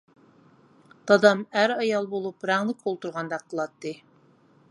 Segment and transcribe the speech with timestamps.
[1.09, 3.93] دادام ئەر-ئايال بولۇپ رەڭلىك ئولتۇرغاندەك قىلاتتى.